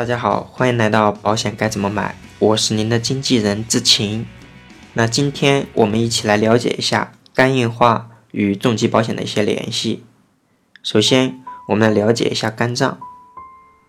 [0.00, 4.24] 大家好，欢迎来到保险该怎么买，我是您的经纪人志晴。
[4.94, 10.02] 那今天我们一起来了解一下肝硬化与重疾保险的一些联系。
[10.82, 12.98] 首先，我们来了解一下肝脏。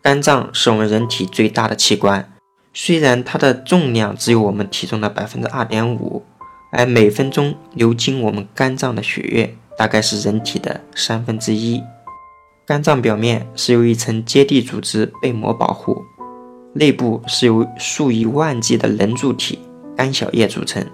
[0.01, 2.29] 肝脏是我们人体最大的器官，
[2.73, 6.25] 虽然它的重量只有我们体重的百分之二点五，
[6.73, 11.81] 而每分钟流经我们肝脏的血液大概是人体的三分之一。
[12.65, 16.03] 肝脏表面是由一层结缔组织被膜保护，
[16.73, 19.59] 内部是由数以万计的棱柱体
[19.97, 20.85] 肝小叶组成。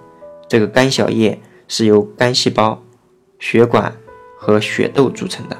[0.48, 2.82] 这个肝小叶是由肝细胞、
[3.38, 3.94] 血管
[4.40, 5.58] 和血窦组成的。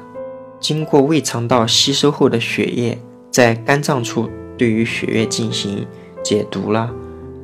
[0.58, 2.98] 经过胃肠道吸收后的血液，
[3.30, 5.86] 在肝脏处对于血液进行
[6.24, 6.90] 解毒了，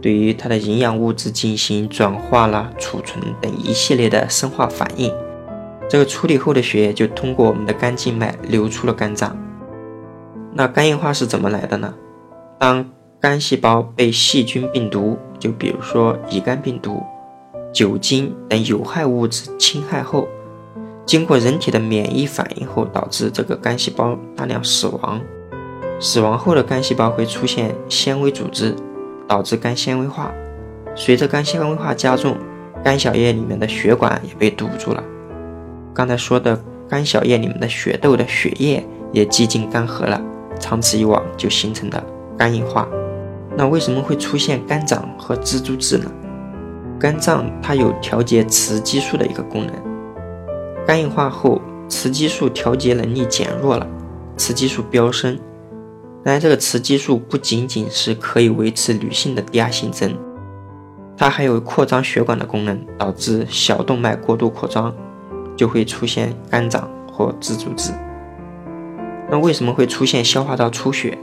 [0.00, 5.12] 对于它的营养物质进行转化了、储存等一系列的生化反应。
[5.88, 9.36] 这个处理后的血液就通过我们的肝静脉流出了肝脏。
[10.52, 11.94] 那肝硬化是怎么来的呢？
[12.58, 12.88] 当
[13.20, 17.02] 肝细胞被细菌、病毒，就比如说乙肝病毒、
[17.72, 20.28] 酒精等有害物质侵害后，
[21.04, 25.20] 经过人体的免疫反应后，导致这个肝细胞大量死亡。
[26.00, 28.74] 死亡后的肝细胞会出现纤维组织，
[29.28, 30.32] 导致肝纤维化。
[30.94, 32.36] 随着肝纤维化加重，
[32.84, 35.02] 肝小叶里面的血管也被堵住了。
[35.94, 40.20] 刚才说的肝小叶里面的血窦的血液也几近干涸了，
[40.58, 42.04] 长此以往就形成了
[42.36, 42.88] 肝硬化。
[43.56, 46.10] 那为什么会出现肝掌和蜘蛛痣呢？
[46.98, 49.74] 肝脏它有调节雌激素的一个功能，
[50.84, 53.86] 肝硬化后雌激素调节能力减弱了，
[54.36, 55.38] 雌激素飙升。
[56.24, 60.16] 当然这个雌激素不仅仅是可以维持女性的第二性征，
[61.16, 64.92] 它还有扩张血管的功能，导致小动脉过度扩张。
[65.56, 67.92] 就会出现肝长或蜘蛛痣。
[69.30, 71.16] 那为什么会出现消化道出血？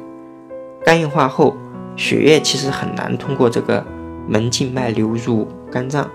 [0.84, 1.56] 肝硬化后，
[1.96, 3.86] 血液其实很难通过这个
[4.28, 6.10] 门静脉流入肝脏，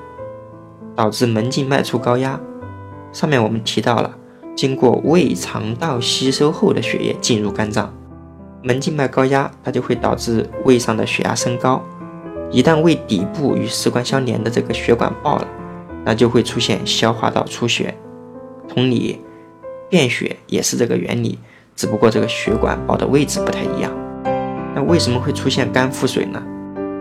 [0.95, 2.39] 导致门静脉出高压。
[3.13, 4.17] 上面我们提到了，
[4.57, 7.95] 经过胃肠道吸收后的血液进入肝脏，
[8.63, 11.83] 门静脉高压，它就会导致胃上的血压升高。
[12.51, 15.47] 一旦胃底部与食管相连的这个血管爆了，
[16.05, 17.97] 那就会出现消化道出血。
[18.77, 19.19] 同理，
[19.89, 21.39] 便血也是这个原理，
[21.75, 23.91] 只不过这个血管包的位置不太一样。
[24.75, 26.43] 那为什么会出现肝腹水呢？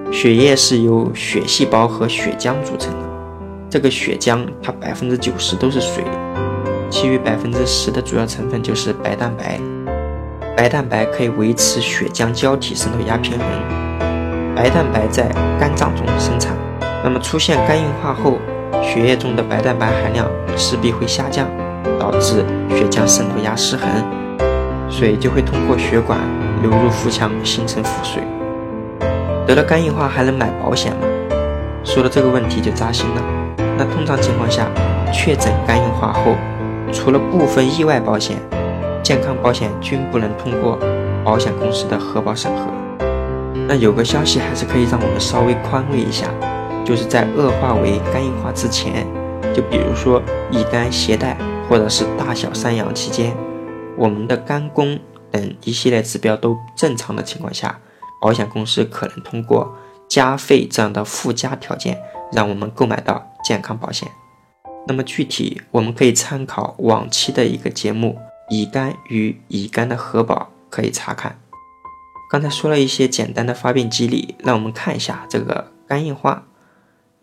[0.10, 3.00] 血液是由血细胞和血浆组成的，
[3.70, 6.02] 这个血浆它百分之九十都是水，
[6.90, 9.60] 其余百分之十的主要成分就是白蛋白。
[10.56, 15.28] 白蛋白可以维持血浆胶体渗透压平衡，白蛋白在
[15.60, 16.56] 肝脏中生产。
[17.04, 18.38] 那么出现肝硬化后，
[18.82, 20.26] 血液中的白蛋白含量
[20.56, 21.46] 势必会下降。
[22.06, 23.90] 导致血浆渗透压失衡，
[24.88, 26.20] 水就会通过血管
[26.62, 28.22] 流入腹腔，形成腹水。
[29.48, 31.00] 得了肝硬化还能买保险吗？
[31.84, 33.22] 说到这个问题就扎心了。
[33.76, 34.68] 那通常情况下，
[35.12, 36.36] 确诊肝硬化后，
[36.94, 38.38] 除了部分意外保险，
[39.02, 40.78] 健康保险均不能通过
[41.24, 42.68] 保险公司的核保审核。
[43.68, 46.28] 那有个消息还是可以让我们稍微宽慰一下，
[46.86, 49.08] 就是在恶化为肝硬化之前，
[49.56, 51.36] 就比如说乙肝携带。
[51.68, 53.36] 或者是大小三阳期间，
[53.98, 55.00] 我们的肝功
[55.32, 57.80] 等一系列指标都正常的情况下，
[58.22, 59.76] 保险公司可能通过
[60.08, 62.00] 加费这样的附加条件，
[62.32, 64.08] 让我们购买到健康保险。
[64.88, 68.20] 那么具体我们可以参考往期的一个节目
[68.54, 71.40] 《乙肝与乙肝的核保》，可以查看。
[72.30, 76.46] 刚才说了一些简单的发病机理，让我们看一下这个肝硬化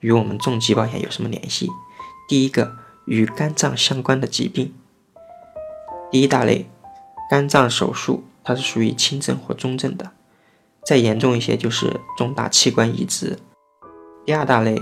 [0.01, 1.71] 与我们重疾保险有什么联系。
[2.29, 2.81] 第一个。
[3.05, 4.73] 与肝脏相关的疾病，
[6.11, 6.67] 第一大类，
[7.29, 10.13] 肝脏手术，它是属于轻症或中症的，
[10.85, 13.39] 再严重一些就是重大器官移植。
[14.25, 14.81] 第二大类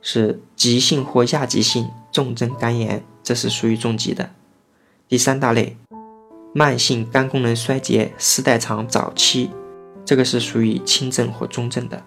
[0.00, 4.30] 是急性或亚急性重症肝炎，这是属于重疾的。
[5.08, 5.76] 第三大类，
[6.54, 9.50] 慢性肝功能衰竭丝带长早期，
[10.04, 12.04] 这个是属于轻症或中症的。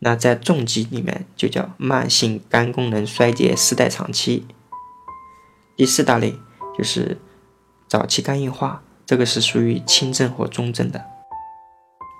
[0.00, 4.44] 那在重疾里面就叫慢性肝功能衰竭丝带长期。
[5.76, 6.34] 第四大类
[6.76, 7.18] 就是
[7.86, 11.04] 早期肝硬化，这个是属于轻症或中症的。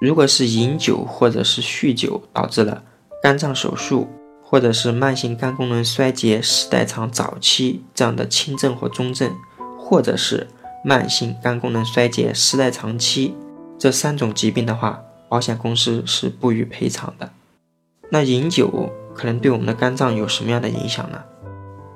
[0.00, 2.84] 如果是饮酒或者是酗酒导致了
[3.22, 4.08] 肝脏手术，
[4.42, 9.34] 或者是慢性肝功能衰竭时代长早期这样的轻症或中症，
[9.78, 10.46] 或者是
[10.84, 13.34] 慢性肝功能衰竭时代长期
[13.78, 17.32] 这三种疾病的话，保险公司是不予赔偿的。
[18.10, 21.24] 那饮酒可能对我们的肝脏有什么样的影响呢？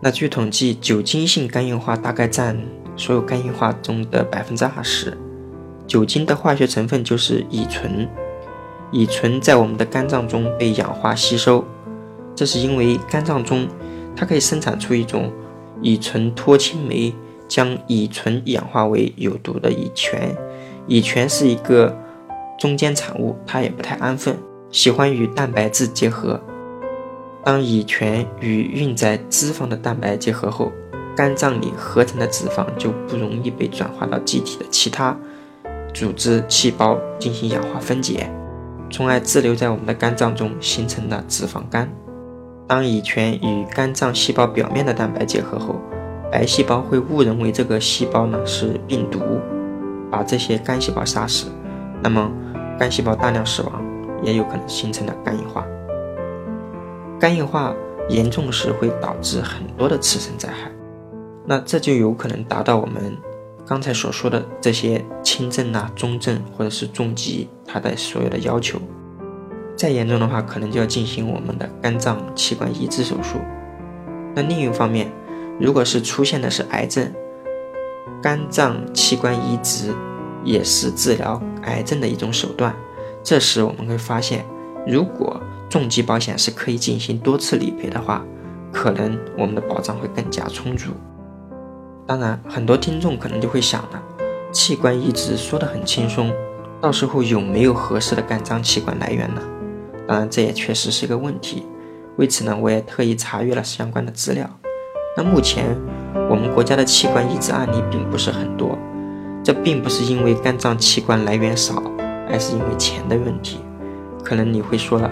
[0.03, 2.59] 那据统计，酒精性肝硬化大概占
[2.97, 5.17] 所有肝硬化中的百分之二十，
[5.87, 8.09] 酒精的化学成分就是乙醇，
[8.91, 11.63] 乙醇在我们的肝脏中被氧化吸收，
[12.35, 13.69] 这是因为肝脏中
[14.17, 15.31] 它可以生产出一种
[15.83, 17.15] 乙醇脱氢酶，
[17.47, 20.35] 将乙醇氧化为有毒的乙醛。
[20.87, 21.95] 乙醛是一个
[22.59, 24.35] 中间产物，它也不太安分，
[24.71, 26.41] 喜欢与蛋白质结合。
[27.43, 30.71] 当乙醛与运载脂肪的蛋白结合后，
[31.17, 35.17] 肝脏里合成的脂肪就不容易被转化到机体的其他。
[35.93, 38.31] 组织细胞进行氧化分解，
[38.91, 41.91] 从而滞留在我们的肝脏中，形成了脂肪肝。
[42.69, 45.81] 当乙醛与肝脏细胞表面的蛋白结合后，
[46.31, 49.19] 白细胞会误认为这个细胞呢是病毒，
[50.11, 51.51] 把这些肝细胞杀死。
[52.03, 52.31] 那么
[52.79, 53.83] 肝细胞大量死亡，
[54.23, 55.67] 也有可能形成了肝硬化。
[57.21, 57.75] 肝硬化
[58.09, 60.73] 严重时会导致很多的次生灾害，
[61.45, 63.15] 那这就有可能达到我们。
[63.67, 68.81] 刚才所说的这些轻症啊、中症或者是重疾，它的所有的要求，
[69.77, 73.39] 再严重的话，可能就要进行我们的肝脏器官移植手术。
[74.35, 75.13] 那另一方面，
[75.61, 77.13] 如果是出现的是癌症，
[78.23, 79.95] 肝脏器官移植
[80.43, 82.75] 也是治疗癌症的一种手段。
[83.23, 84.45] 这时我们会发现，
[84.85, 85.41] 如果
[85.71, 88.25] 重疾保险是可以进行多次理赔的话，
[88.73, 90.91] 可能我们的保障会更加充足。
[92.07, 94.03] 当然，很多听众可能就会想了，
[94.51, 96.33] 器官移植说的很轻松，
[96.81, 99.41] 到时候有没有合适的肝脏器官来源呢？
[100.09, 101.65] 当然，这也确实是个问题。
[102.17, 104.51] 为此呢，我也特意查阅了相关的资料。
[105.17, 105.77] 那目前
[106.29, 108.77] 我们国家的器官移植案例并不是很多，
[109.45, 111.81] 这并不是因为肝脏器官来源少，
[112.29, 113.61] 而是因为钱的问题。
[114.25, 115.11] 可能你会说了，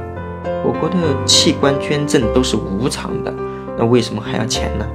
[0.65, 3.33] 我国的器官捐赠都是无偿的，
[3.77, 4.87] 那为什么还要钱呢？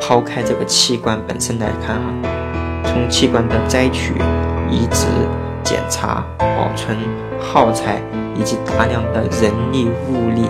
[0.00, 2.12] 抛开这个器官本身来看啊，
[2.84, 4.14] 从器官的摘取、
[4.70, 5.06] 移植、
[5.62, 6.96] 检查、保存、
[7.40, 8.02] 耗材
[8.34, 10.42] 以及大量的人力物力、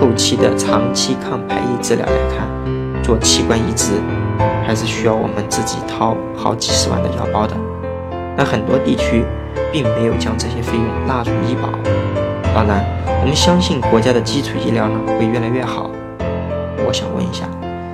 [0.00, 2.48] 后期的长期抗排异治疗来看，
[3.02, 3.92] 做器官移植
[4.66, 7.54] 还是需要我们自己掏好几十万的腰包的。
[8.36, 9.24] 那很多地区
[9.70, 11.68] 并没有将这些费用纳入医保。
[12.58, 12.84] 当然，
[13.20, 15.88] 我们相信国家的基础医疗呢会越来越好。
[16.84, 17.48] 我想问一下。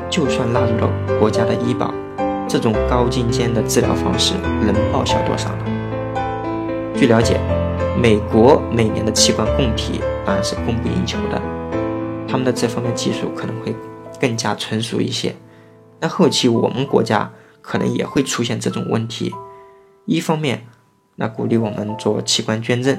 [0.08, 0.90] 就算纳入了
[1.20, 1.92] 国家的医保，
[2.48, 4.32] 这种高精尖的治疗方式
[4.62, 5.64] 能报销多少呢？
[6.96, 7.38] 据了解，
[8.00, 11.42] 美国每年的器官供体当然是供不应求的，
[12.26, 13.76] 他们的这方面技术可能会
[14.18, 15.34] 更加成熟一些。
[16.00, 17.30] 那后期我们国家
[17.60, 19.34] 可能也会出现这种问题。
[20.06, 20.66] 一方面，
[21.16, 22.94] 那鼓励我们做器官捐赠；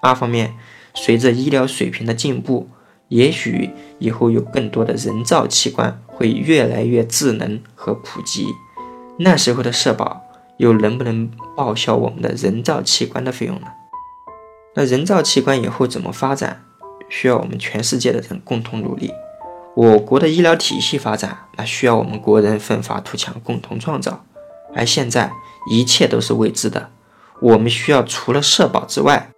[0.00, 0.54] 二方面，
[1.02, 2.68] 随着医疗水平的进步。
[3.08, 8.46] 也许以后有更多的人造器官会越来越智能和普及，
[9.18, 10.22] 那时候的社保
[10.58, 13.66] 又能不能报销我们的人造器官的费用呢？
[14.76, 16.62] 那人造器官以后怎么发展，
[17.08, 19.10] 需要我们全世界的人共同努力。
[19.74, 24.24] 我国的医疗体系发展，那需要我们国人奋发图强，共同创造。
[24.72, 25.32] 而现在
[25.68, 26.90] 一切都是未知的，
[27.42, 29.30] 我们需要除了社保之外，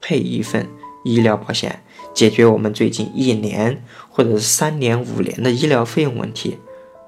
[0.00, 0.68] 配一份
[1.04, 1.82] 医疗保险。
[2.12, 6.58] 解决我们最近一年或者是三年、五年的医疗费用问题。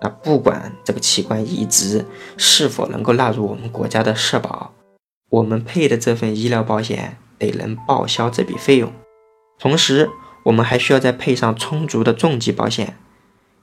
[0.01, 2.05] 那不管这个器官移植
[2.37, 4.73] 是否能够纳入我们国家的社保，
[5.31, 8.93] 我们配的这份医疗保险得能报销这笔费用。
[9.59, 10.11] 同时，
[10.45, 12.97] 我们还需要再配上充足的重疾保险。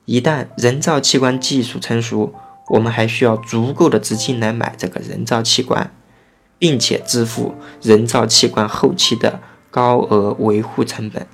[0.05, 2.33] 一旦人造器官技术成熟，
[2.69, 5.93] 我们还需要足够的资金来买这个人造器官，
[6.57, 9.41] 并且支付人造器官后期的。
[9.71, 11.25] 高额维护成本，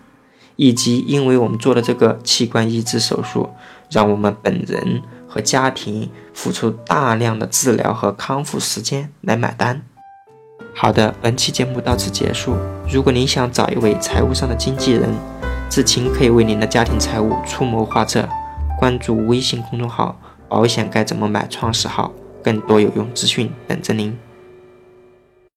[0.56, 3.50] 以及因为我们做的这个器官移植手术，
[3.90, 9.82] 让我们本人和家庭付出大量的治疗和康复时间来买单。
[10.74, 12.56] 好的，本期节目到此结束。
[12.92, 15.10] 如果您想找一位财务上的经纪人，
[15.70, 18.28] 志勤可以为您的家庭财务出谋划策。
[18.78, 22.12] 关注微信公众号“保险该怎么买”，创始号，
[22.44, 24.18] 更多有用资讯等着您。